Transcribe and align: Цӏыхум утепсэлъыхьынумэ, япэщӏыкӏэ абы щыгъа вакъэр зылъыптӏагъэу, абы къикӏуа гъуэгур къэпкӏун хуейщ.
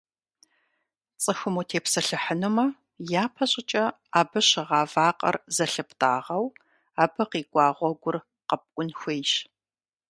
Цӏыхум 1.21 1.55
утепсэлъыхьынумэ, 1.59 2.65
япэщӏыкӏэ 3.23 3.85
абы 4.19 4.39
щыгъа 4.47 4.81
вакъэр 4.93 5.35
зылъыптӏагъэу, 5.55 6.45
абы 7.03 7.23
къикӏуа 7.31 7.67
гъуэгур 7.77 8.17
къэпкӏун 8.47 8.89
хуейщ. 8.99 9.31